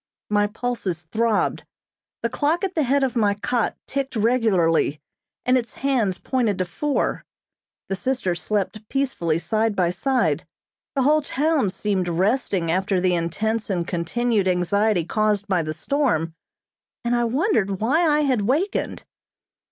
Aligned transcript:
My 0.31 0.47
pulses 0.47 1.03
throbbed. 1.11 1.63
The 2.23 2.29
clock 2.29 2.63
at 2.63 2.73
the 2.73 2.81
head 2.81 3.03
of 3.03 3.15
my 3.15 3.35
cot 3.35 3.77
ticked 3.85 4.15
regularly, 4.15 4.99
and 5.45 5.59
its 5.59 5.75
hands 5.75 6.17
pointed 6.17 6.57
to 6.57 6.65
four. 6.65 7.23
The 7.87 7.93
sisters 7.93 8.41
slept 8.41 8.89
peacefully 8.89 9.37
side 9.37 9.75
by 9.75 9.91
side. 9.91 10.43
The 10.95 11.03
whole 11.03 11.21
town 11.21 11.69
seemed 11.69 12.07
resting 12.09 12.71
after 12.71 12.99
the 12.99 13.13
intense 13.13 13.69
and 13.69 13.87
continued 13.87 14.47
anxiety 14.47 15.05
caused 15.05 15.47
by 15.47 15.61
the 15.61 15.71
storm, 15.71 16.33
and 17.05 17.15
I 17.15 17.25
wondered 17.25 17.79
why 17.79 18.01
I 18.09 18.21
had 18.21 18.41
wakened. 18.41 19.03